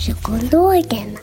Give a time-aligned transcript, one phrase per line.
[0.00, 1.18] Barnpsykologerna.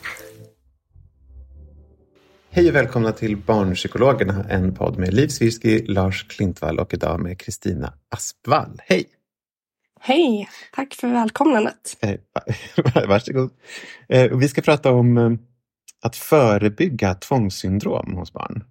[2.50, 7.40] Hej och välkomna till Barnpsykologerna, en podd med Liv Svirsky, Lars Klintvall och idag med
[7.40, 8.80] Kristina Aspvall.
[8.86, 9.04] Hej!
[10.00, 11.96] Hej, tack för välkomnandet.
[12.00, 12.14] Eh,
[13.08, 13.50] varsågod.
[14.08, 15.30] Eh, vi ska prata om eh,
[16.02, 18.64] att förebygga tvångssyndrom hos barn.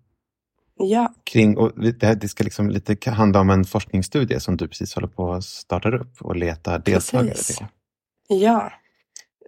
[0.77, 5.07] Ja, Kring, och det, ska liksom lite handla om en forskningsstudie som du precis håller
[5.07, 7.57] på att starta upp och letar deltagare Precis.
[7.57, 7.65] till.
[8.27, 8.71] ja.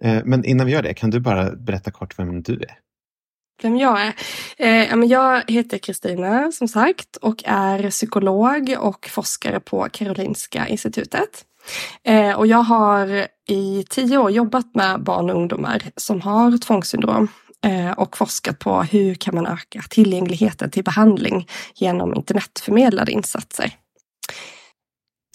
[0.04, 2.78] Eh, Men innan vi gör det, kan du bara berätta kort vem du är?
[3.62, 4.14] Vem jag är?
[4.56, 11.44] Eh, jag heter Kristina som sagt och är psykolog och forskare på Karolinska institutet.
[12.04, 17.28] Eh, och jag har i tio år jobbat med barn och ungdomar som har tvångssyndrom
[17.66, 23.72] eh, och forskat på hur kan man öka tillgängligheten till behandling genom internetförmedlade insatser.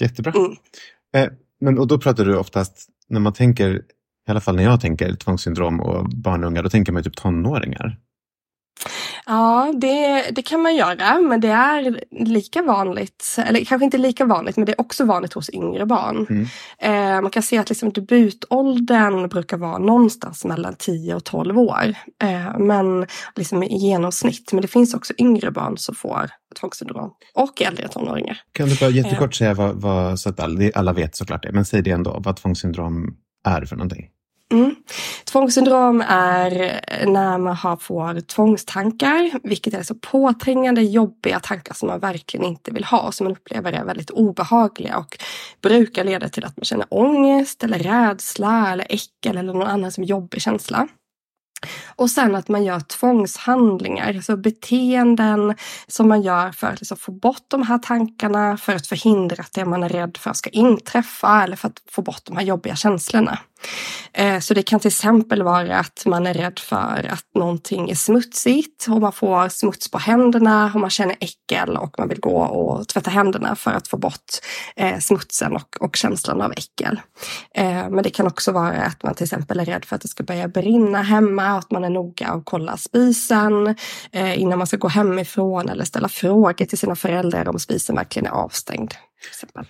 [0.01, 0.33] Jättebra.
[0.35, 1.35] Mm.
[1.61, 3.81] Men, och då pratar du oftast, när man tänker,
[4.27, 7.03] i alla fall när jag tänker tvångssyndrom och barn och unga, då tänker man ju
[7.03, 7.97] typ tonåringar.
[9.25, 14.25] Ja, det, det kan man göra, men det är lika vanligt, eller kanske inte lika
[14.25, 16.27] vanligt, men det är också vanligt hos yngre barn.
[16.29, 16.45] Mm.
[16.79, 21.95] Eh, man kan se att liksom debutåldern brukar vara någonstans mellan 10 och 12 år,
[22.23, 23.05] eh, men
[23.35, 24.53] liksom i genomsnitt.
[24.53, 28.37] Men det finns också yngre barn som får tvångssyndrom och äldre tonåringar.
[28.51, 28.95] Kan du bara Eh.
[28.95, 32.21] jättekort säga vad, vad så att alla, alla vet såklart det, men säg det ändå,
[32.25, 34.09] vad tvångssyndrom är för någonting.
[34.51, 34.75] Mm.
[35.25, 41.99] Tvångssyndrom är när man har, får tvångstankar, vilket är så påträngande, jobbiga tankar som man
[41.99, 45.17] verkligen inte vill ha, som man upplever är väldigt obehagliga och
[45.61, 50.03] brukar leda till att man känner ångest eller rädsla eller äckel eller någon annan som
[50.03, 50.87] jobbig känsla.
[51.95, 55.55] Och sen att man gör tvångshandlingar, alltså beteenden
[55.87, 59.53] som man gör för att liksom få bort de här tankarna, för att förhindra att
[59.53, 62.75] det man är rädd för ska inträffa eller för att få bort de här jobbiga
[62.75, 63.39] känslorna.
[64.13, 67.95] Eh, så det kan till exempel vara att man är rädd för att någonting är
[67.95, 72.37] smutsigt och man får smuts på händerna och man känner äckel och man vill gå
[72.37, 74.31] och tvätta händerna för att få bort
[74.75, 77.01] eh, smutsen och, och känslan av äckel.
[77.55, 80.07] Eh, men det kan också vara att man till exempel är rädd för att det
[80.07, 83.75] ska börja brinna hemma och att man är noga och kollar spisen
[84.35, 88.31] innan man ska gå hemifrån eller ställa frågor till sina föräldrar om spisen verkligen är
[88.31, 88.93] avstängd.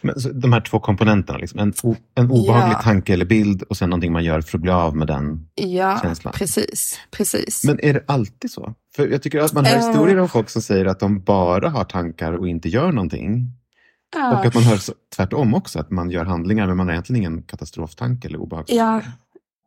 [0.01, 2.81] Men, så, de här två komponenterna, liksom, en, o, en obehaglig Ja.
[2.81, 5.47] tanke eller bild och sen någonting man gör för att bli av med den.
[5.55, 6.33] Ja, Känslan.
[6.37, 6.99] precis.
[7.11, 7.63] precis.
[7.63, 8.73] Men är det alltid så?
[8.95, 9.87] För jag tycker att man hör Eh.
[9.87, 13.51] historier om folk som säger att de bara har tankar och inte gör någonting.
[14.15, 14.39] Ja.
[14.39, 14.79] Och att man hör
[15.15, 18.83] tvärtom också, att man gör handlingar men man har egentligen ingen katastroftanke eller obehagstanke.
[18.83, 19.01] Ja.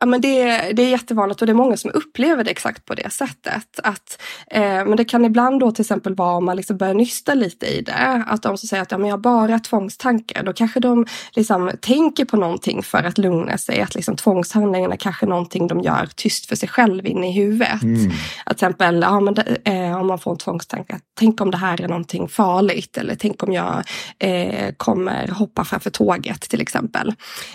[0.00, 2.94] Ja, men det, det är jättevanligt och det är många som upplever det exakt på
[2.94, 3.80] det sättet.
[3.82, 7.34] Att, eh, men det kan ibland då till exempel vara om man liksom börjar nysta
[7.34, 8.24] lite i det.
[8.26, 10.42] Att de som säger att ja, men jag har bara tvångstankar.
[10.42, 13.80] Då kanske de liksom tänker på någonting för att lugna sig.
[13.80, 17.82] Att liksom tvångshandlingarna kanske är någonting de gör tyst för sig själv inne i huvudet.
[17.82, 18.10] Mm.
[18.46, 20.94] Att till exempel ja, men det, eh, om man får en tvångstanke.
[20.94, 22.96] att Tänk om det här är någonting farligt.
[22.96, 23.82] Eller tänk om jag
[24.18, 27.14] eh, kommer hoppa framför tåget till exempel.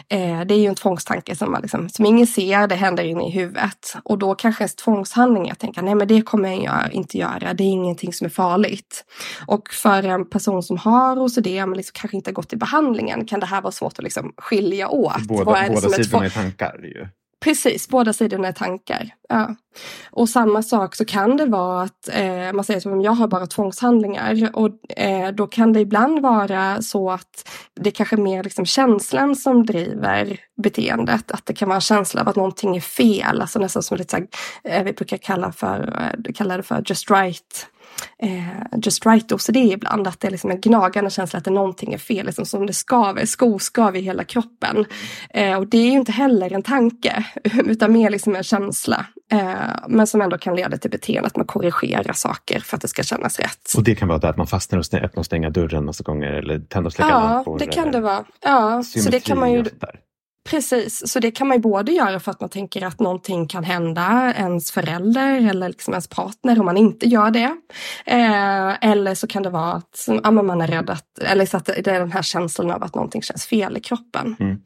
[0.09, 3.27] Eh, det är ju en tvångstanke som, man liksom, som ingen ser, det händer inne
[3.27, 3.95] i huvudet.
[4.03, 7.63] Och då kanske ens tvångshandling, jag tänker nej men det kommer jag inte göra, det
[7.63, 9.06] är ingenting som är farligt.
[9.47, 13.25] Och för en person som har OCD, men liksom kanske inte har gått i behandlingen,
[13.25, 15.21] kan det här vara svårt att liksom skilja åt.
[15.27, 16.80] Båda, båda sidorna är tankar.
[16.83, 17.07] Ju.
[17.44, 19.10] Precis, båda sidorna är tankar.
[19.30, 19.56] Ja.
[20.12, 23.48] Och samma sak så kan det vara att eh, man säger som jag har bara
[23.48, 28.66] tvångshandlingar och eh, då kan det ibland vara så att det kanske är mer liksom
[28.66, 31.31] känslan som driver beteendet.
[31.31, 34.12] Att det kan vara en känsla av att någonting är fel, alltså nästan som lite
[34.12, 34.28] så här,
[34.80, 37.68] eh, vi brukar kalla, för, eh, kalla det för just right
[38.19, 40.07] eh, just right OCD ibland.
[40.07, 42.73] Att det är liksom en gnagande känsla att det någonting är fel, liksom som det
[42.73, 44.85] skaver, skoskav i hela kroppen.
[45.29, 47.25] Eh, och det är ju inte heller en tanke,
[47.65, 49.05] utan mer liksom en känsla.
[49.31, 49.53] Eh,
[49.88, 53.03] men som ändå kan leda till beteende, att man korrigerar saker för att det ska
[53.03, 53.73] kännas rätt.
[53.77, 56.27] Och det kan vara det att man fastnar och öppnar och stänger dörren massa gånger
[56.27, 57.59] eller tänder och släcker Ja, lampor.
[57.59, 58.23] det kan eller det vara.
[58.41, 59.63] Ja, så det kan man ju
[60.50, 63.63] Precis, så det kan man ju både göra för att man tänker att någonting kan
[63.63, 67.57] hända ens förälder eller liksom ens partner om man inte gör det.
[68.06, 71.66] Eh, eller så kan det vara att ja, man är rädd att, eller så att
[71.66, 74.36] det är den här känslan av att någonting känns fel i kroppen.
[74.40, 74.60] Mm.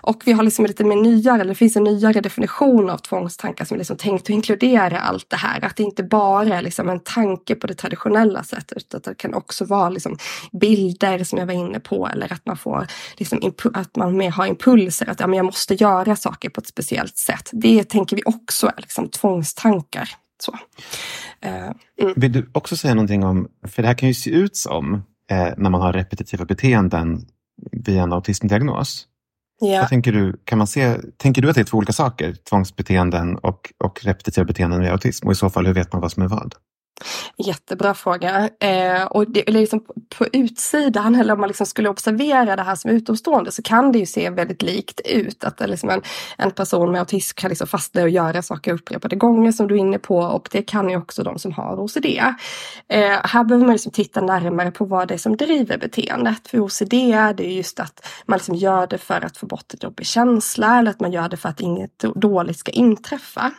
[0.00, 3.64] Och vi har liksom lite mer nyare, eller det finns en nyare definition av tvångstankar
[3.64, 5.64] som är liksom tänkt att inkludera allt det här.
[5.64, 9.34] Att det inte bara är liksom en tanke på det traditionella sättet utan det kan
[9.34, 10.18] också vara liksom
[10.52, 12.86] bilder som jag var inne på eller att man får
[13.16, 16.66] liksom att man mer har impulser att ja, men jag måste göra saker på ett
[16.66, 17.50] speciellt sätt.
[17.52, 20.08] Det tänker vi också är liksom tvångstankar.
[20.42, 20.58] Så.
[21.40, 21.70] Eh,
[22.00, 22.14] mm.
[22.16, 24.94] Vill du också säga någonting om, för det här kan ju se ut som
[25.30, 27.26] eh, när man har repetitiva beteenden
[27.72, 29.06] via en autismdiagnos.
[29.60, 29.80] Ja.
[29.80, 32.32] Vad tänker du, kan man se, tänker du att det är två olika saker?
[32.32, 35.26] Tvångsbeteenden och, och repetitiva beteenden vid autism?
[35.26, 36.54] Och i så fall, hur vet man vad som är vad?
[37.36, 38.48] Jättebra fråga.
[38.60, 39.84] Eh, och det, liksom
[40.18, 43.98] på, utsidan, eller om man liksom skulle observera det här som utomstående, så kan det
[43.98, 45.44] ju se väldigt likt ut.
[45.44, 46.02] Att det liksom en,
[46.38, 49.78] en person med autism kan liksom fastna och göra saker upprepade gånger som du är
[49.78, 50.18] inne på.
[50.18, 52.06] Och det kan ju också de som har OCD.
[52.88, 56.48] Eh, här behöver man liksom titta närmare på vad det är som driver beteendet.
[56.48, 56.94] För OCD
[57.34, 60.78] det är just att man liksom gör det för att få bort en jobbig känsla
[60.78, 63.52] eller att man gör det för att inget dåligt ska inträffa.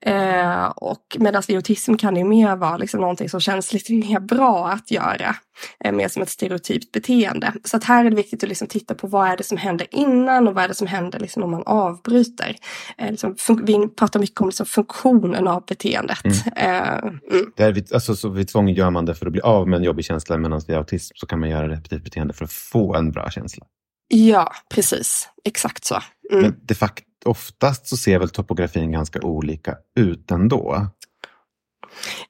[0.00, 4.20] Eh, och medan vid autism kan ju mer vara liksom någonting som känns lite mer
[4.20, 5.36] bra att göra.
[5.84, 7.52] Eh, mer som ett stereotypt beteende.
[7.64, 9.86] Så att här är det viktigt att liksom titta på vad är det som händer
[9.90, 12.56] innan och vad är det som händer liksom om man avbryter.
[12.98, 16.24] Eh, liksom, vi pratar mycket om liksom funktionen av beteendet.
[16.56, 17.20] Eh, mm.
[17.56, 19.84] Där vid, alltså, så vid tvång gör man det för att bli av med en
[19.84, 23.10] jobbig känsla, medan vid autism så kan man göra repetitivt beteende för att få en
[23.10, 23.66] bra känsla.
[24.08, 25.28] Ja, precis.
[25.44, 25.98] Exakt så.
[26.30, 26.42] Mm.
[26.42, 30.86] Men de facto, oftast så ser väl topografin ganska olika ut ändå.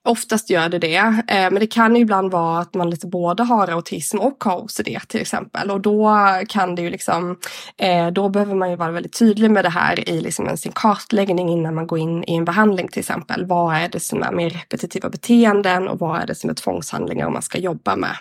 [0.05, 3.43] Oftast gör det det, eh, men det kan ju ibland vara att man lite både
[3.43, 5.71] har autism och har OCD till exempel.
[5.71, 6.17] Och då
[6.49, 7.37] kan det ju liksom,
[7.77, 11.49] eh, då behöver man ju vara väldigt tydlig med det här i liksom sin kartläggning
[11.49, 13.47] innan man går in i en behandling till exempel.
[13.47, 17.31] Vad är det som är mer repetitiva beteenden och vad är det som är tvångshandlingar
[17.31, 18.17] man ska jobba med?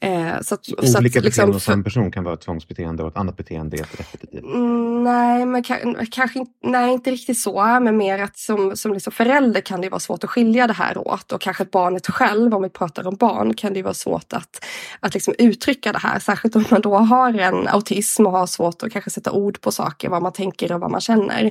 [0.00, 3.02] Eh, Så att, så att Olika liksom beteenden hos en person kan vara ett tvångsbeteende
[3.02, 4.44] och ett annat beteende är ett repetitivt.
[4.44, 7.78] Mm, nej, men ka- kanske nej, inte riktigt så.
[7.80, 11.08] Men mer att som, som liksom förälder kan det vara svårt att skilja det här
[11.08, 11.32] åt.
[11.32, 14.64] Och kanske barnet själv, om vi pratar om barn, kan det vara svårt att,
[15.00, 16.18] att liksom uttrycka det här.
[16.18, 19.72] Särskilt om man då har en autism och har svårt att kanske sätta ord på
[19.72, 21.50] saker, vad man tänker och vad man känner.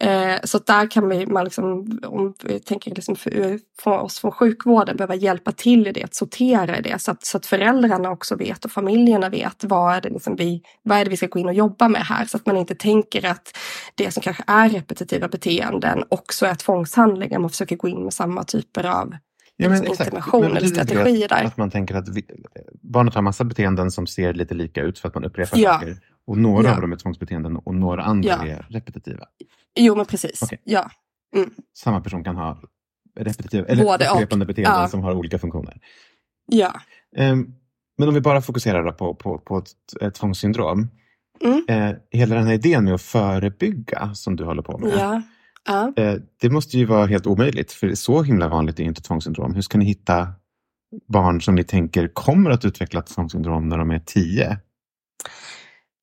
[0.00, 1.62] Eh, så där kan vi, man liksom,
[2.06, 6.14] om vi tänker liksom för, för oss från sjukvården, behöva hjälpa till i det, att
[6.14, 6.98] sortera i det.
[6.98, 10.62] Så att, så att föräldrarna också vet och familjerna vet vad är, det liksom vi,
[10.82, 12.24] vad är det vi ska gå in och jobba med här.
[12.24, 13.56] Så att man inte tänker att
[13.94, 17.38] det som kanske är repetitiva beteenden också är tvångshandlingar.
[17.38, 19.14] Man försöker gå in med samma typ typer av
[19.60, 21.44] Ja, men intervention Men eller strategier där.
[21.44, 22.22] Att man tänker att vi,
[22.82, 25.72] barnet har massa beteenden som ser lite lika ut för att man upprepar Ja.
[25.72, 25.96] saker.
[26.26, 26.74] Och några Ja.
[26.74, 28.46] av dem är tvångsbeteenden och några andra Ja.
[28.46, 29.24] är repetitiva.
[29.78, 30.42] Jo, men precis.
[30.42, 30.60] Okej.
[30.64, 30.90] Ja.
[31.78, 32.60] Samma person kan ha
[33.20, 34.14] repetitiva eller Både och.
[34.16, 34.88] upprepande beteenden Ja.
[34.88, 35.76] som har olika funktioner.
[36.46, 36.80] Ja.
[37.16, 37.54] Ehm,
[37.98, 39.70] men om vi bara fokuserar på, på, på ett,
[40.00, 40.88] ett tvångssyndrom.
[41.44, 41.64] Mm.
[41.68, 44.92] Eh, hela den här idén med att förebygga som du håller på med.
[44.98, 45.22] Ja
[45.66, 45.92] ja.
[45.96, 49.54] Eh, det måste ju vara helt omöjligt för så himla vanligt är inte tvångssyndrom.
[49.54, 50.28] Hur ska ni hitta
[51.08, 54.58] barn som ni tänker kommer att utveckla tvångssyndrom när de är tio?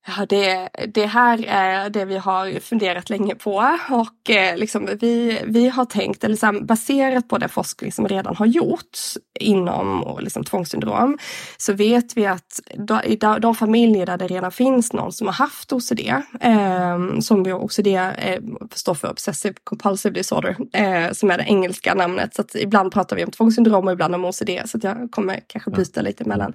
[0.07, 5.41] Ja, det, det här är det vi har funderat länge på och eh, liksom vi,
[5.45, 10.43] vi har tänkt, eller här, baserat på den forskning som redan har gjorts inom liksom,
[10.43, 11.17] tvångssyndrom,
[11.57, 12.59] så vet vi att
[13.03, 15.99] i de, familjer där det redan finns någon som har haft OCD,
[16.41, 18.41] eh, som vi OCD eh,
[18.73, 22.35] står för Obsessive Compulsive Disorder, eh, som är det engelska namnet.
[22.35, 25.39] Så att ibland pratar vi om tvångssyndrom och ibland om OCD, så att jag kommer
[25.47, 26.53] kanske byta lite mellan.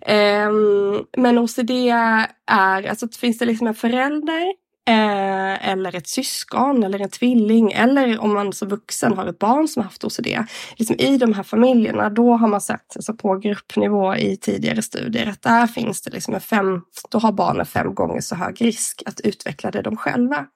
[0.00, 1.70] Ehm, men OCD
[2.50, 4.52] är, alltså finns det liksom en förälder
[4.88, 9.68] eh, eller ett syskon eller en tvilling eller om man som vuxen har ett barn
[9.68, 10.26] som har haft OCD.
[10.76, 15.26] Liksom I de här familjerna då har man sett alltså på gruppnivå i tidigare studier
[15.26, 19.02] att där finns det liksom en fem, då har barnen fem gånger så hög risk
[19.06, 20.46] att utveckla det de själva.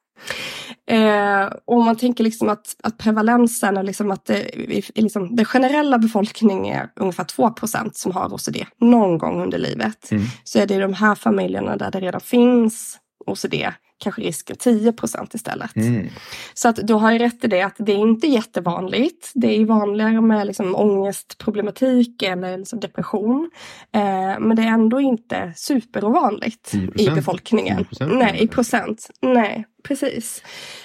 [0.87, 5.45] Eh, och man tänker liksom att, att prevalensen är liksom att det, i liksom, den
[5.45, 10.11] generella befolkningen är ungefär 2% som har OCD någon gång under livet.
[10.11, 10.23] Mm.
[10.43, 13.55] Så är det i de här familjerna där det redan finns OCD
[13.97, 15.75] kanske risken 10 procent istället.
[15.75, 16.09] Mm.
[16.53, 19.31] Så att du har ju rätt i det att det är inte jättevanligt.
[19.35, 23.51] Det är vanligare med liksom ångestproblematik eller liksom depression.
[23.91, 27.01] Eh, men det är ändå inte superovanligt 10%?
[27.01, 27.85] i befolkningen.
[27.91, 29.09] 10% Nej, i procent.
[29.21, 30.43] Nej, precis.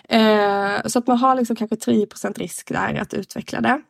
[0.08, 3.80] Eh, så att man har liksom kanske 10 procent risk där att utveckla det.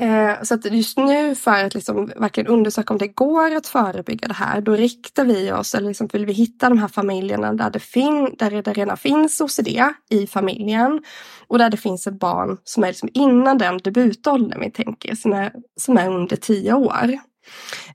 [0.00, 4.28] Eh, så att just nu för att liksom verkligen undersöka om det går att förebygga
[4.28, 7.70] det här, då riktar vi oss, eller liksom vill vi hitta de här familjerna där
[7.70, 9.68] det, fin där det redan finns OCD
[10.10, 11.02] i familjen
[11.48, 15.32] och där det finns ett barn som är liksom innan den debutåldern vi tänker, som
[15.32, 17.18] är, som är under tio år.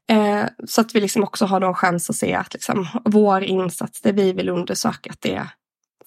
[0.10, 4.02] Eh, så att vi liksom också har någon chans att se att liksom vår insats,
[4.02, 5.48] det vi vill undersöka, att det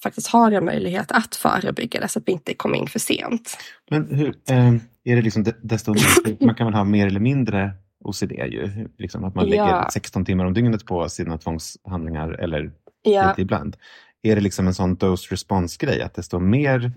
[0.02, 3.58] faktiskt har en möjlighet att förebygga det så att vi inte kommer in för sent.
[3.90, 5.94] Men hur, eh, är det liksom desto
[6.40, 7.72] man kan väl ha mer eller mindre
[8.04, 9.50] OCD ju, liksom att man Ja.
[9.64, 13.28] lägger 16 timmar om dygnet på sina tvångshandlingar eller Ja.
[13.28, 13.76] lite ibland.
[14.22, 16.92] Är det liksom en sån dose response grej att desto mer,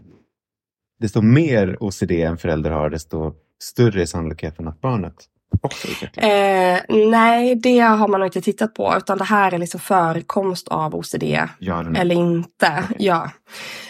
[0.99, 3.33] desto mer OCD en förälder har desto
[3.63, 5.13] större är sannolikheten att barnet
[5.61, 6.23] också utvecklar?
[6.23, 6.79] Eh,
[7.09, 10.95] nej, det har man nog inte tittat på utan det här är liksom förekomst av
[10.95, 11.23] OCD
[11.59, 12.83] Ja eller eller inte.
[12.99, 13.31] Ja,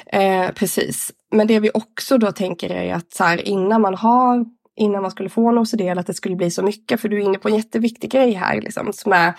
[0.05, 1.11] eh, precis.
[1.33, 5.11] Men det vi också då tänker är att så här, innan man har innan man
[5.11, 7.01] skulle få en OCD eller att det skulle bli så mycket.
[7.01, 9.33] För du är inne på en jätteviktig grej här liksom, som är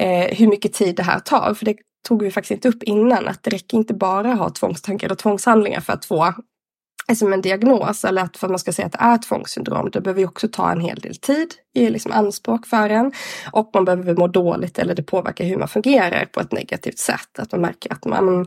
[0.00, 1.54] eh, hur mycket tid det här tar.
[1.54, 1.76] För det
[2.08, 5.18] tog vi faktiskt inte upp innan att det räcker inte bara att ha tvångstankar och
[5.18, 6.34] tvångshandlingar för att få
[7.14, 9.90] som en diagnos eller att för att man ska säga att det är ett tvångssyndrom.
[9.90, 13.12] Det behöver ju också ta en hel del tid i liksom anspråk för en.
[13.52, 17.38] Och man behöver må dåligt eller det påverkar hur man fungerar på ett negativt sätt.
[17.38, 18.46] Att man märker att, man,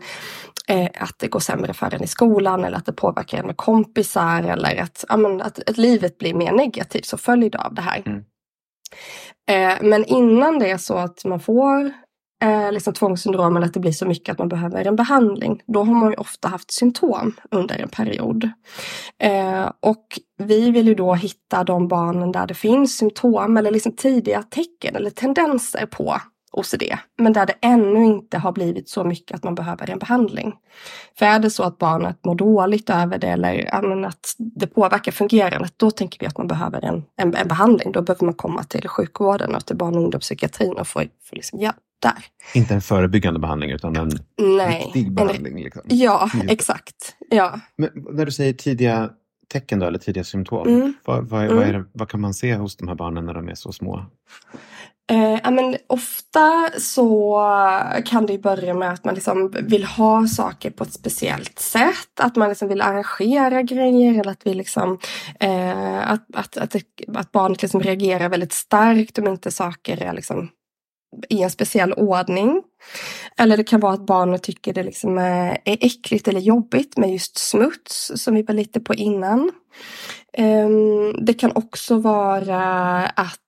[0.67, 3.57] eh, att det går sämre för en i skolan eller att det påverkar en med
[3.57, 7.81] kompisar eller att, ja, men, att, att livet blir mer negativt som följd av det
[7.81, 8.03] här.
[8.05, 8.23] Mm.
[9.49, 11.93] Eh, men innan det är så att man får
[12.43, 15.61] eh, liksom tvångssyndrom eller att det blir så mycket att man behöver en behandling.
[15.67, 18.49] Då har man ju ofta haft symptom under en period.
[19.19, 23.95] Eh, och vi vill ju då hitta de barnen där det finns symptom eller liksom
[23.95, 26.17] tidiga tecken eller tendenser på
[26.53, 26.83] OCD.
[27.17, 30.53] Men där det ännu inte har blivit så mycket att man behöver en behandling.
[31.19, 35.73] För är det så att barnet mår dåligt över det eller att det påverkar fungerandet,
[35.77, 37.91] då tänker vi att man behöver en, en, en behandling.
[37.91, 41.59] Då behöver man komma till sjukvården och till barn och ungdomspsykiatrin och få, få liksom
[41.59, 42.25] hjälp där.
[42.53, 44.11] Inte en förebyggande behandling utan en
[44.57, 44.83] Nej.
[44.85, 45.63] riktig En, behandling.
[45.63, 45.81] Liksom.
[45.85, 47.15] ja, Just exakt.
[47.29, 47.59] Ja.
[47.77, 49.09] Men när du säger tidiga
[49.53, 50.93] tecken då, eller tidiga symptom, Mm.
[51.05, 51.55] vad, vad, Mm.
[51.55, 54.05] vad, det, vad kan man se hos de här barnen när de är så små?
[55.11, 57.39] Eh, men ofta så
[58.05, 62.19] kan det börja med att man liksom vill ha saker på ett speciellt sätt.
[62.19, 64.99] Att man liksom vill arrangera grejer eller att, vi liksom,
[65.39, 66.75] eh, att, att, att,
[67.15, 70.49] att barnet liksom reagerar väldigt starkt om inte saker är liksom
[71.29, 72.63] i en speciell ordning.
[73.37, 77.11] Eller det kan vara att barnet tycker det liksom eh, är, äckligt eller jobbigt med
[77.11, 79.51] just smuts som vi var lite på innan.
[80.33, 82.61] Ehm, det kan också vara
[83.05, 83.42] att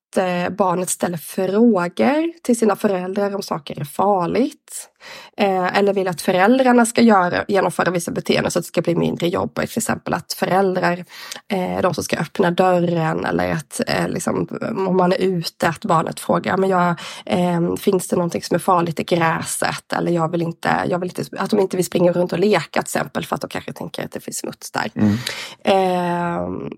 [0.57, 4.89] barnet ställer frågor till sina föräldrar om saker är farligt.
[5.37, 8.95] Eh, Eller vill att föräldrarna ska göra, genomföra vissa beteenden så att det ska bli
[8.95, 9.69] mindre jobbigt.
[9.69, 11.05] Till exempel att föräldrar
[11.47, 14.47] är de som ska öppna dörren eller att eh, liksom,
[14.87, 16.95] om man är ute att barnet frågar men jag,
[17.25, 21.09] eh, finns det någonting som är farligt i gräset eller jag vill inte, jag vill
[21.09, 23.73] inte att de inte vill springa runt och leka till exempel för att de kanske
[23.73, 24.91] tänker att det finns smuts där.
[24.95, 26.69] Mm.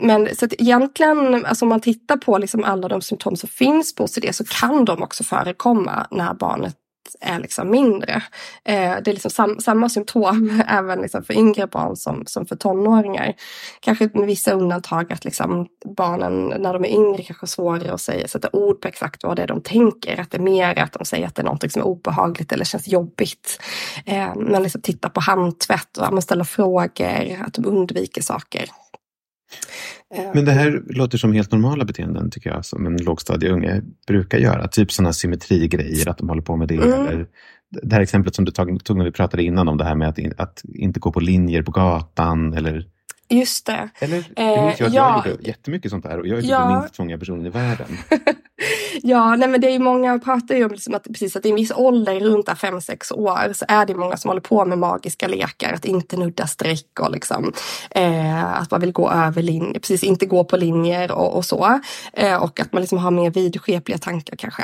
[0.00, 3.94] Men så att egentligen, alltså om man tittar på liksom alla de symptom som finns
[3.94, 6.76] på OCD så kan de också förekomma när barnet
[7.20, 8.22] är liksom mindre.
[8.64, 12.56] Eh, det är liksom sam, samma symptom även liksom för yngre barn som, som för
[12.56, 13.34] tonåringar.
[13.80, 15.66] Kanske med vissa undantag att liksom
[15.96, 19.36] barnen när de är yngre kanske har svårare att säga, sätta ord på exakt vad
[19.36, 20.20] det är de tänker.
[20.20, 22.64] Att det är mer att de säger att det är något som är obehagligt eller
[22.64, 23.62] känns jobbigt.
[24.06, 28.64] Eh, men liksom titta på handtvätt och ja, ställa frågor, att de undviker saker.
[30.14, 34.38] Eh, Men det här låter som helt normala beteenden tycker jag, som en lågstadieunge brukar
[34.38, 34.68] göra.
[34.68, 36.74] Typ sådana symmetrigrejer, att de håller på med det.
[36.74, 37.06] Mm.
[37.06, 37.26] Eller
[37.82, 40.08] det här exemplet som du tog, tog när vi pratade innan om det här med
[40.08, 42.54] att, in, att inte gå på linjer på gatan.
[42.54, 42.86] Eller,
[43.30, 43.88] Just det.
[43.98, 45.22] eller det Eh, minns jag att ja.
[45.24, 46.58] jag gjorde jättemycket sånt där och jag är typ Ja.
[46.58, 47.86] den minst tvångiga personen i världen.
[49.02, 51.48] Ja, nej men det är ju många pratar ju om liksom att, precis att i
[51.50, 55.28] en viss ålder, runt 5-6 år, så är det många som håller på med magiska
[55.28, 55.72] lekar.
[55.72, 57.52] Att inte nudda streck och liksom
[57.90, 61.80] eh, att man vill gå över linjer, precis inte gå på linjer och, och så.
[62.12, 64.62] Eh, och att man liksom har mer vidskepliga tankar kanske.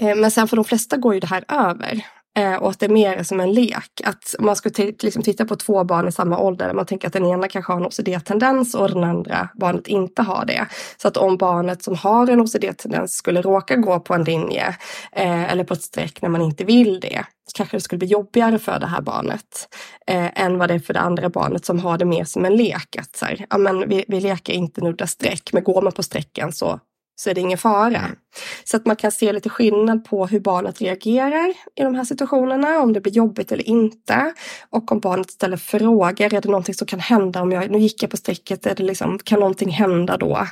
[0.00, 2.04] Eh, men sen för de flesta går ju det här över.
[2.38, 4.00] Eh, och att det är mer som en lek.
[4.04, 4.70] Att man ska
[5.02, 6.72] liksom titta på två barn i samma ålder.
[6.72, 10.44] Man tänker att den ena kanske har en OCD-tendens och den andra barnet inte har
[10.44, 10.66] det.
[10.96, 14.76] Så att om barnet som har en OCD-tendens skulle råka gå på en linje
[15.12, 18.08] eh, eller på ett streck när man inte vill det så kanske det skulle bli
[18.08, 19.68] jobbigare för det här barnet
[20.06, 22.56] eh, än vad det är för det andra barnet som har det mer som en
[22.56, 22.96] lek.
[22.98, 26.02] Att så här, ja, men vi, vi leker inte nudda streck, men går man på
[26.02, 26.80] strecken så
[27.20, 27.98] så är det ingen fara.
[27.98, 28.16] Mm.
[28.64, 32.80] Så att man kan se lite skillnad på hur barnet reagerar i de här situationerna,
[32.80, 34.32] om det blir jobbigt eller inte.
[34.70, 38.02] Och om barnet ställer frågor, är det någonting som kan hända om jag, nu gick
[38.02, 40.46] jag på strecket, är det liksom, kan någonting hända då?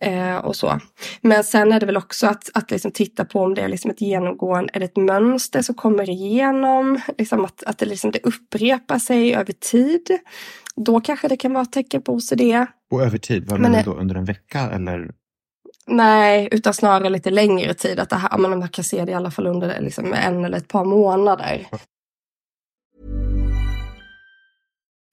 [0.00, 0.80] Eh, och så.
[1.20, 3.90] Men sen är det väl också att, att liksom titta på om det är liksom
[3.90, 8.20] ett genomgående, är det ett mönster som kommer igenom, liksom att, att det, liksom, det
[8.22, 10.18] upprepar sig över tid.
[10.76, 12.40] Då kanske det kan vara ett tecken på OCD.
[12.90, 13.96] Och över tid, vad menar du då?
[13.96, 15.10] Under en vecka eller?
[15.86, 18.00] Nej, utan snarare lite längre tid.
[18.00, 20.58] Att det här, men man kan se det i alla fall under liksom en eller
[20.58, 21.66] ett par månader.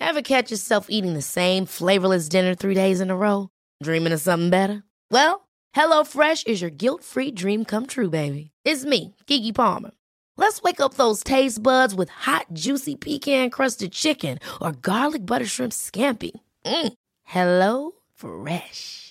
[0.01, 3.49] Have catch yourself eating the same flavorless dinner three days in a row?
[3.83, 4.83] Dreaming of something better?
[5.11, 8.51] Well, hello fresh is your guilt free dream come true baby.
[8.65, 9.91] It's me, Gigi Palmer.
[10.37, 15.45] Let's wake up those taste buds with hot juicy pecan crusted chicken or garlic butter
[15.45, 16.31] shrimp scampi.
[16.65, 16.93] Mm.
[17.23, 19.10] Hello fresh.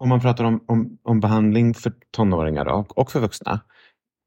[0.00, 3.60] Om man pratar om, om, om behandling för tonåringar och, och för vuxna.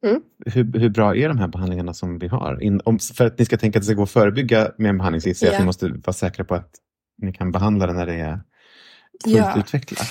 [0.05, 0.21] Mm.
[0.45, 2.63] Hur, hur, bra är de här behandlingarna som vi har?
[2.63, 4.97] In, om, för att ni ska tänka att det ska gå att förebygga med en
[4.97, 5.55] behandling, så yeah.
[5.55, 6.69] att ni måste vara säkra på att
[7.21, 8.39] ni kan behandla det när det är
[9.23, 9.59] fullt ja.
[9.59, 10.07] utvecklat.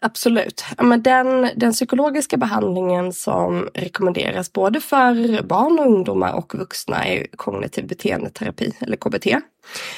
[0.00, 0.64] Absolut.
[0.78, 7.26] Men den, den psykologiska behandlingen som rekommenderas både för barn och ungdomar och vuxna är
[7.36, 9.26] kognitiv beteendeterapi eller KBT.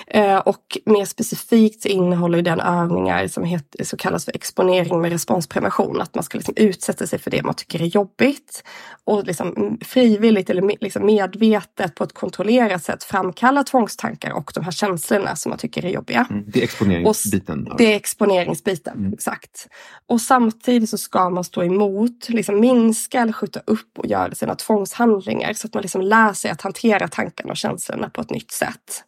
[0.06, 5.12] Eh, och mer specifikt så innehåller den övningar som, heter, som kallas för exponering med
[5.12, 6.00] responsprevention.
[6.00, 8.62] Att man ska liksom utsätta sig för det man tycker är jobbigt
[9.04, 14.70] och liksom frivilligt eller liksom medvetet på ett kontrollerat sätt framkalla tvångstankar och de här
[14.70, 16.26] känslorna som man tycker är jobbiga.
[16.30, 17.66] Mm, det är exponeringsbiten?
[17.66, 19.12] Och, det är exponeringsbiten, mm.
[19.12, 19.68] exakt.
[20.06, 24.54] Och samtidigt så ska man stå emot, liksom minska eller skjuta upp och göra sina
[24.54, 28.50] tvångshandlingar så att man liksom lär sig att hantera tankarna och känslorna på ett nytt
[28.50, 29.04] sätt.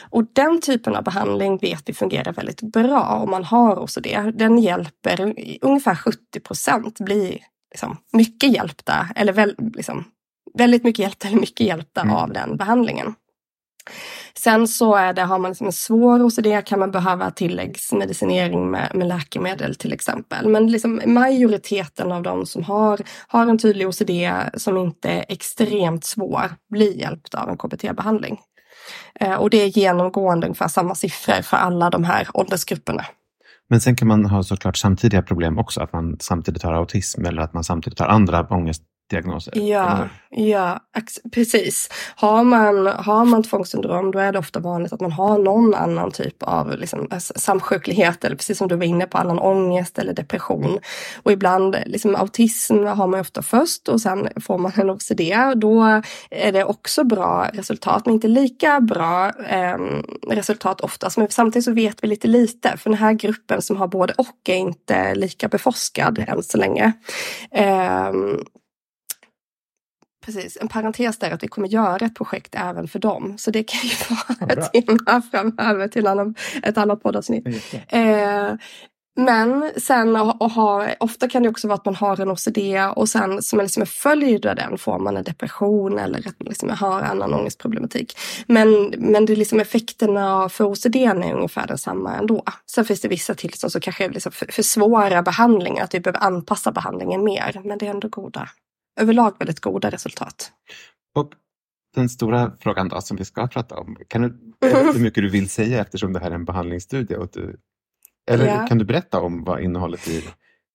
[0.00, 4.06] Och den typen av behandling vet vi fungerar väldigt bra om man har OCD.
[4.34, 7.38] Den hjälper ungefär 70 procent blir
[7.70, 10.04] liksom mycket hjälpta eller väl, liksom,
[10.54, 12.14] väldigt mycket hjälpta eller mycket hjälpta mm.
[12.14, 13.14] av den behandlingen.
[14.34, 18.90] Sen så är det, har man liksom en svår OCD kan man behöva tilläggsmedicinering med,
[18.94, 20.48] med läkemedel till exempel.
[20.48, 24.10] Men liksom majoriteten av de som har, har en tydlig OCD
[24.54, 28.40] som inte är extremt svår blir hjälpta av en KBT-behandling.
[29.20, 33.04] Eh, och det är genomgående ungefär samma siffror för alla de här åldersgrupperna.
[33.68, 37.42] Men sen kan man ha såklart samtidiga problem också, att man samtidigt har autism eller
[37.42, 39.58] att man samtidigt har andra ångest diagnoser?
[39.58, 40.80] Ja, ja
[41.34, 41.88] precis.
[42.16, 46.10] Har man, har man tvångssyndrom då är det ofta vanligt att man har någon annan
[46.10, 50.78] typ av liksom, samsjuklighet eller precis som du var inne på, annan ångest eller depression.
[51.22, 55.20] Och ibland, liksom, autism har man ofta först och sen får man en OCD.
[55.56, 59.78] Då är det också bra resultat, men inte lika bra eh,
[60.28, 61.16] resultat oftast.
[61.16, 64.48] Men samtidigt så vet vi lite lite, för den här gruppen som har både och
[64.48, 66.92] är inte lika beforskad än så länge.
[67.50, 68.12] Eh,
[70.24, 73.34] Precis, en parentes där att vi kommer göra ett projekt även för dem.
[73.38, 77.46] Så det kan ju vara ja, ett tema framöver till annan, ett annat poddavsnitt.
[77.88, 78.54] Eh,
[79.16, 82.58] Men sen och ha, ofta kan det också vara att man har en OCD
[82.96, 86.40] och sen som en, liksom en följd av den får man en depression eller att
[86.40, 88.18] man liksom har annan ångestproblematik.
[88.46, 92.44] Men, men det liksom effekterna för OCD är ungefär densamma ändå.
[92.66, 97.24] Sen finns det vissa tillstånd som kanske liksom försvårar behandlingen, att vi behöver anpassa behandlingen
[97.24, 97.60] mer.
[97.64, 98.48] Men det är ändå goda,
[99.00, 100.52] överlag väldigt goda resultat.
[101.14, 101.32] Och
[101.94, 105.48] den stora frågan då som vi ska prata om, kan du, hur mycket du vill
[105.48, 107.16] säga eftersom det här är en behandlingsstudie?
[107.16, 107.60] Och du,
[108.30, 108.66] eller ja.
[108.66, 110.24] kan du berätta om vad innehållet i,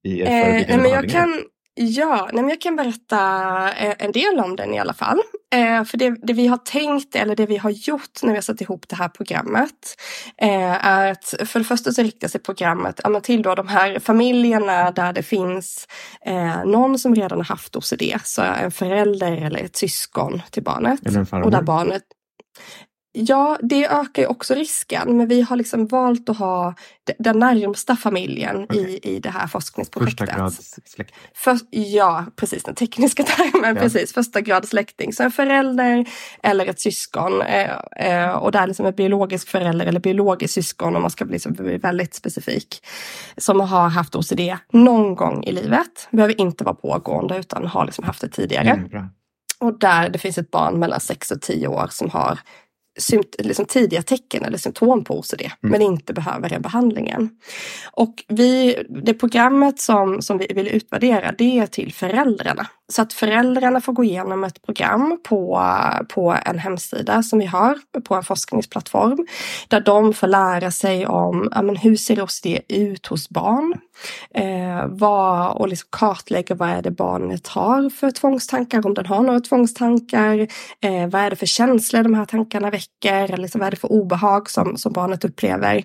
[0.04, 1.44] i er förebyggande eh, men jag kan,
[1.78, 3.18] Ja, nej jag kan berätta
[3.72, 5.22] eh, en del om den i alla fall.
[5.54, 8.42] Eh, för det, det, vi har tänkt, eller det vi har gjort när vi har
[8.42, 9.96] satt ihop det här programmet,
[10.42, 14.00] eh, är att för det första så riktar sig programmet ja, till då de här
[14.00, 15.88] familjerna där det finns
[16.66, 21.06] någon som redan har haft OCD, så en förälder eller ett syskon till barnet.
[21.06, 21.46] Eller en farmor.
[21.46, 22.04] Och där barnet,
[23.18, 25.18] Ja, det ökar ju också risken.
[25.18, 26.74] Men vi har liksom valt att ha
[27.20, 28.80] den närmsta familjen okay.
[28.80, 30.20] i, i det här forskningsprojektet.
[30.30, 31.18] Första grads släkting?
[31.34, 32.64] För, ja, precis.
[32.64, 33.76] Den tekniska termen.
[33.76, 33.82] Ja.
[33.82, 35.14] Precis, första grads släkting.
[35.14, 36.06] Så en förälder
[36.44, 37.42] eller ett syskon.
[37.42, 41.34] Eh, eh, och där liksom en biologisk förälder eller biologiskt syskon om man ska bli,
[41.34, 42.86] liksom, väldigt specifik.
[43.38, 46.08] Som har haft OCD någon gång i livet.
[46.12, 48.70] Behöver inte vara pågående utan har liksom haft det tidigare.
[48.70, 49.10] Mm,
[49.60, 52.40] och där det finns ett barn mellan 6 och 10 år som har
[53.38, 55.52] liksom tidiga tecken eller symptom på OCD, mm.
[55.62, 57.30] men inte behöver den behandlingen.
[57.92, 62.68] Och vi, det programmet som, som vi vill utvärdera, det är till föräldrarna.
[62.88, 65.64] Så att föräldrarna får gå igenom ett program på,
[66.10, 69.28] på en hemsida som vi har på en forskningsplattform.
[69.68, 73.74] Där de får lära sig om ja, men hur ser OCD ut hos barn?
[74.34, 79.22] Eh, vad, och liksom kartlägga vad är det barnet har för tvångstankar, om den har
[79.22, 80.48] några tvångstankar.
[80.82, 83.24] Eh, vad är det för känslor de här tankarna väcker?
[83.24, 85.84] Eller liksom, vad är det för obehag som, som barnet upplever?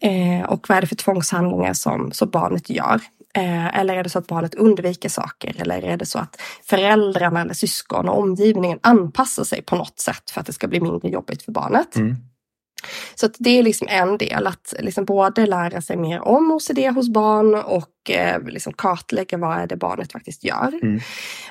[0.00, 3.00] Eh, och vad är det för tvångshandlingar som, som barnet gör?
[3.36, 5.54] Eh, eller är det så att barnet undviker saker?
[5.58, 10.30] Eller är det så att föräldrarna eller syskon och omgivningen anpassar sig på något sätt
[10.30, 11.96] för att det ska bli mindre jobbigt för barnet?
[11.96, 12.16] Mm.
[13.14, 17.08] Så det är liksom en del, att liksom både lära sig mer om OCD hos
[17.08, 18.03] barn och
[18.46, 20.78] liksom kartlägga vad är det barnet faktiskt gör.
[20.82, 21.00] Mm.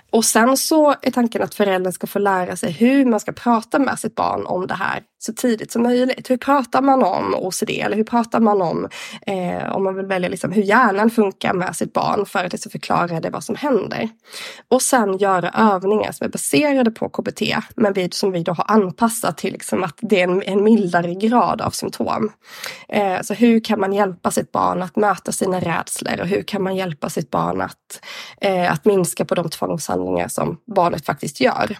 [0.09, 3.79] Och sen så är tanken att föräldern ska få lära sig hur man ska prata
[3.79, 6.29] med sitt barn om det här så tidigt som möjligt.
[6.29, 8.87] Hur pratar man om OCD eller hur pratar man om,
[9.27, 12.71] eh, om man vill välja liksom hur hjärnan funkar med sitt barn för att liksom
[12.71, 14.09] förklara det vad som händer.
[14.67, 17.41] Och sen göra övningar som är baserade på KBT
[17.75, 21.13] men vi, som vi då har anpassat till liksom att det är en, en mildare
[21.13, 22.31] grad av symptom.
[22.89, 26.63] Eh, så hur kan man hjälpa sitt barn att möta sina rädslor och hur kan
[26.63, 28.05] man hjälpa sitt barn att,
[28.41, 31.77] eh, att minska på de tvångshandlingar som barnet faktiskt gör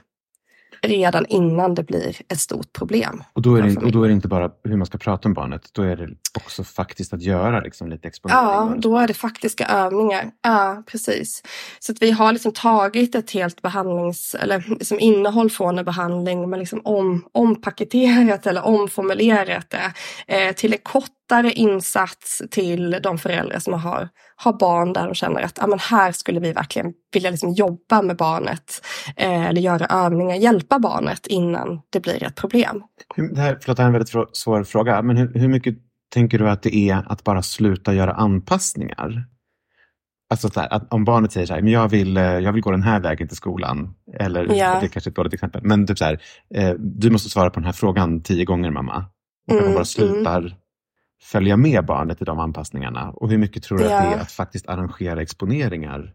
[0.84, 3.24] redan innan det blir ett stort problem.
[3.34, 5.34] Och då, är det, och då är det inte bara hur man ska prata om
[5.34, 8.44] barnet, då är det också faktiskt att göra liksom lite exponering?
[8.44, 10.32] Ja, då är det faktiska övningar.
[10.42, 11.44] Ja, precis.
[11.80, 16.50] Så att vi har liksom tagit ett helt behandlings eller liksom innehåll från en behandling
[16.50, 19.94] men liksom om, ompaketerat eller omformulerat det
[20.28, 20.80] eh, till en
[21.24, 25.80] kortare insats till de föräldrar som har, har barn där de känner att ah, men
[25.80, 28.86] här skulle vi verkligen vilja liksom jobba med barnet
[29.18, 32.84] eh, eller göra övningar, hjälpa barnet innan det blir ett problem.
[33.16, 35.76] Det här, förlåt, det här är en väldigt svår fråga, men hur, hur mycket
[36.14, 39.26] tänker du att det är att bara sluta göra anpassningar?
[40.30, 42.62] Alltså så här, att om barnet säger så här, men jag vill, eh, jag vill
[42.62, 43.94] gå den här vägen till skolan.
[44.20, 44.80] Eller, ja.
[44.80, 46.22] det är kanske ett dåligt exempel, men typ så här,
[46.56, 49.06] eh, du måste svara på den här frågan tio gånger mamma.
[49.48, 50.54] Och mm, man bara slutar mm.
[51.24, 53.10] Följa med barnet i de anpassningarna.
[53.10, 53.98] Och hur mycket tror du ja.
[53.98, 56.14] att det är att faktiskt arrangera exponeringar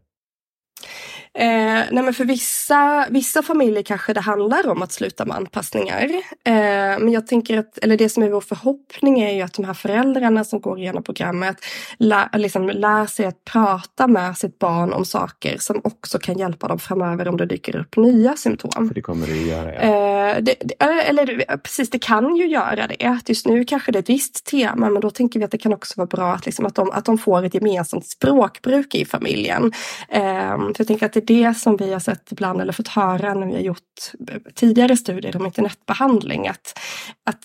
[1.38, 6.05] Eh, nej men för vissa, vissa familjer kanske det handlar om att sluta med anpassningar.
[6.44, 6.53] Eh,
[6.98, 9.74] men jag tänker att, eller det som är vår förhoppning är ju att de här
[9.74, 11.57] föräldrarna som går igenom programmet
[11.98, 16.68] lär, liksom lär sig att prata med sitt barn om saker som också kan hjälpa
[16.68, 18.88] dem framöver om det dyker upp nya symptom.
[18.88, 19.74] För det kommer det ju göra.
[19.74, 19.81] Ja.
[19.81, 23.20] Eh, det, det, eller precis, det kan ju göra det.
[23.27, 25.74] just nu kanske det är ett visst tema men då tänker vi att det kan
[25.74, 29.72] också vara bra att, liksom, att, de, att de får ett gemensamt språkbruk i familjen.
[30.09, 30.22] Eh,
[30.59, 33.47] för jag tänker att det det som vi har sett ibland eller fått höra när
[33.47, 33.79] vi har gjort
[34.55, 36.49] tidigare studier om internetbehandling.
[36.49, 36.79] Att,
[37.25, 37.45] att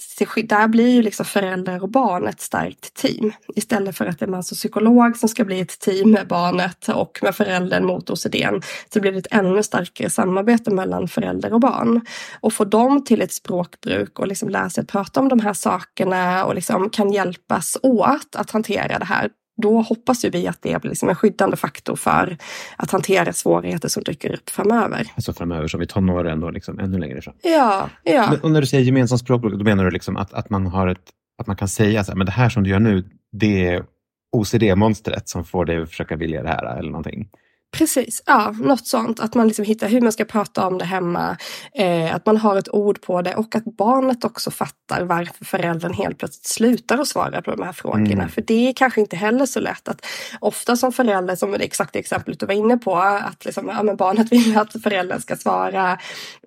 [0.50, 3.34] där blir ju liksom föräldrar och barn ett starkt team.
[3.56, 6.90] Istället för att det är man som psykolog som ska bli ett team med barnet
[6.90, 8.62] och med föräldern mot OCDn.
[8.94, 12.02] Så blir det ett ännu starkare samarbete mellan förälder och barn.
[12.42, 15.54] Och få dem till ett språkbruk och liksom lära sig att prata om de här
[15.54, 19.30] sakerna och liksom kan hjälpas åt att hantera det här
[19.62, 22.38] då hoppas ju vi att det blir liksom en skyddande faktor för
[22.78, 25.12] att hantera svårigheter som dyker upp framöver.
[25.16, 27.36] Alltså framöver, som i tonåren då, liksom, ännu längre fram?
[27.42, 27.90] Ja.
[28.04, 28.30] ja.
[28.32, 30.88] Men, och när du säger gemensamt språkbruk, då menar du liksom att, att, man har
[30.88, 33.68] ett, att man kan säga så här, men det här som du gör nu, det
[33.68, 33.84] är
[34.32, 37.30] OCD-monstret som får dig att försöka vilja det här eller någonting.
[37.74, 39.20] Precis, ja, något sånt.
[39.20, 41.38] Att man liksom hittar hur man ska prata om det hemma.
[41.74, 45.94] Eh, att man har ett ord på det och att barnet också fattar varför föräldern
[45.94, 48.12] helt plötsligt slutar att svara på de här frågorna.
[48.12, 48.30] Mm.
[48.30, 50.06] För det är kanske inte heller så lätt att
[50.40, 53.96] ofta som förälder, som det exakta exemplet du var inne på, att liksom, ja, men
[53.96, 55.98] barnet vill att föräldern ska svara,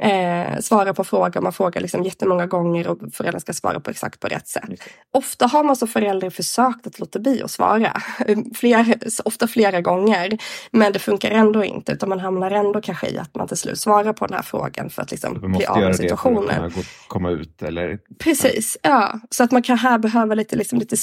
[0.01, 1.41] eh, svara på frågor.
[1.41, 4.71] Man frågar liksom jättemånga gånger och föräldern ska svara på exakt på rätt sätt.
[5.13, 8.03] Ofta har man som förälder försökt att låta bli att svara.
[8.55, 10.39] Fler, ofta flera gånger.
[10.71, 13.81] Men det funkar ändå inte utan man hamnar ändå kanske i att man till slut
[13.81, 16.35] svarar på den här frågan för att liksom bli av med situationen.
[16.35, 17.99] Man måste göra det för att komma ut eller?
[18.19, 19.21] Precis, ja.
[19.31, 20.97] Så att man kan här behöva lite, liksom, lite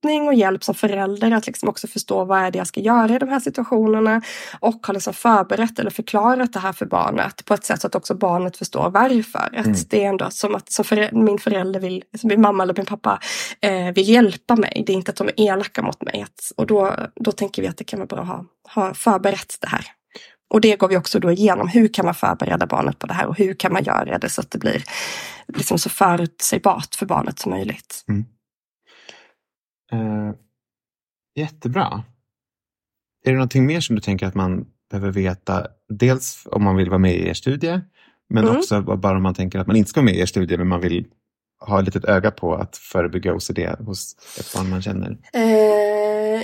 [0.00, 3.14] stöttning och hjälp som förälder att liksom också förstå vad är det jag ska göra
[3.14, 4.22] i de här situationerna
[4.60, 7.94] och ha liksom förberett eller förklarat det här för barnet på ett sätt så att
[7.94, 9.58] också barnet förstår varför.
[9.58, 9.76] Att mm.
[9.90, 12.86] Det är ändå som att som förälder, min förälder vill, som min mamma eller min
[12.86, 13.18] pappa
[13.60, 14.82] eh, vill hjälpa mig.
[14.86, 16.22] Det är inte att de är elaka mot mig.
[16.22, 19.58] Att, och då, då tänker vi att det kan vara bra att ha, ha förberett
[19.60, 19.86] det här.
[20.54, 21.68] Och det går vi också då igenom.
[21.68, 24.40] Hur kan man förbereda barnet på det här och hur kan man göra det så
[24.40, 24.82] att det blir
[25.48, 28.04] liksom så förutsägbart för barnet som möjligt.
[28.08, 28.24] Mm.
[29.92, 30.32] Uh,
[31.34, 32.02] jättebra.
[33.24, 35.66] Är det någonting mer som du tänker att man behöver veta?
[35.88, 37.80] Dels om man vill vara med i er studie,
[38.28, 38.56] men mm.
[38.56, 40.68] också bara om man tänker att man inte ska vara med i er studie men
[40.68, 41.06] man vill
[41.60, 45.10] ha ett litet öga på att förebygga OCD hos ett barn man känner?
[45.32, 45.69] Eh,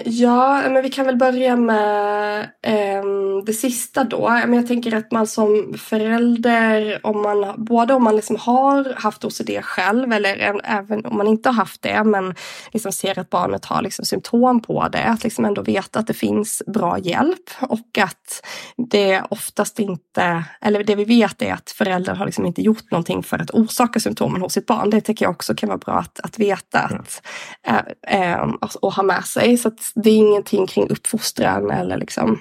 [0.07, 3.05] ja, men vi kan väl börja med eh,
[3.47, 4.29] det sista då.
[4.29, 9.25] Men jag tänker att man som förälder, om man, både om man liksom har haft
[9.25, 12.35] OCD själv eller även om man inte har haft det, men
[12.73, 16.15] liksom ser att barnet har liksom symptom på det, att liksom ändå veta att det
[16.15, 18.47] finns bra hjälp och att
[18.91, 23.23] det oftast inte, eller det vi vet är att föräldrar har liksom inte gjort någonting
[23.23, 24.91] för att orsaka symptomen hos sitt barn.
[24.91, 27.23] Det tycker jag också kan vara bra att, att veta att,
[27.67, 29.57] äh, äh, och ha med sig.
[29.57, 29.71] Så
[30.03, 32.39] det är ingenting kring uppfostran eller liksom,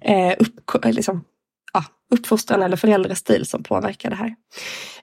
[0.00, 1.24] äh, upp, liksom
[1.72, 4.34] ja, uppfostran eller föräldrastil som påverkar det här.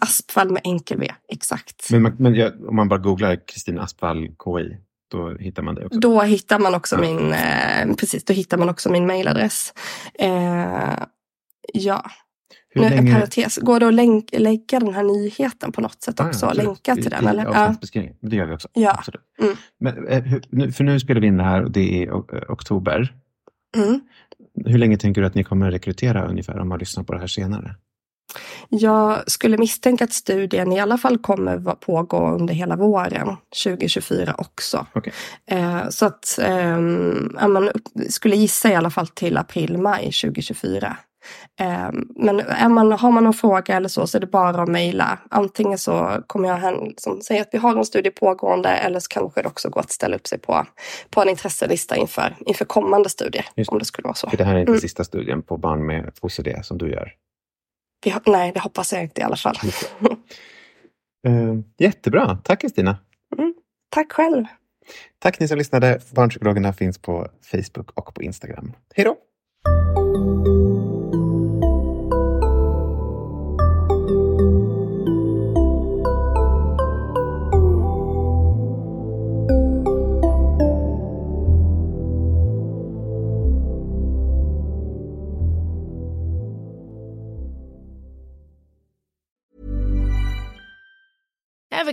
[0.00, 1.90] Aspvall med enkel V, exakt.
[1.90, 4.76] Men, men jag, om man bara googlar Kristina Aspvall KI,
[5.14, 5.98] då hittar man det också?
[5.98, 7.00] Då hittar man också ja.
[7.00, 9.74] min, eh, precis, då hittar man också min mejladress.
[10.14, 10.98] Eh,
[11.72, 12.10] ja.
[12.68, 13.12] Hur nu, länge...
[13.12, 16.46] parentes, går det att länk, lägga den här nyheten på något sätt också?
[16.46, 17.26] Ah, ja, länka till den?
[17.26, 17.44] Eller?
[17.44, 17.74] Ja.
[18.20, 18.68] Det gör vi också.
[18.72, 19.02] Ja.
[19.42, 19.56] Mm.
[19.80, 22.12] Men, eh, för nu spelar vi in det här och det är
[22.48, 23.14] oktober.
[23.76, 24.00] Mm.
[24.66, 27.26] Hur länge tänker du att ni kommer rekrytera ungefär om man lyssnar på det här
[27.26, 27.74] senare?
[28.68, 34.86] Jag skulle misstänka att studien i alla fall kommer pågå under hela våren 2024 också.
[34.94, 35.12] Okay.
[35.46, 36.78] Eh, så att eh,
[37.48, 37.70] man
[38.08, 40.96] skulle gissa i alla fall till april-maj 2024.
[41.60, 44.68] Eh, men är man, har man någon fråga eller så så är det bara att
[44.68, 45.18] mejla.
[45.30, 49.42] Antingen så kommer jag liksom säga att vi har en studie pågående eller så kanske
[49.42, 50.66] det också går att ställa upp sig på,
[51.10, 53.46] på en intresselista inför, inför kommande studier.
[53.56, 53.70] Just.
[53.70, 54.30] Om det skulle vara så.
[54.38, 54.80] Det här är inte mm.
[54.80, 57.12] sista studien på barn med OCD som du gör?
[58.04, 59.56] Vi, nej, det hoppas jag inte i alla fall.
[61.28, 62.38] uh, jättebra.
[62.44, 62.98] Tack Kristina.
[63.38, 63.54] Mm,
[63.88, 64.44] tack själv.
[65.18, 66.00] Tack ni som lyssnade.
[66.14, 68.72] Barnpsykologerna finns på Facebook och på Instagram.
[68.94, 69.16] Hej då!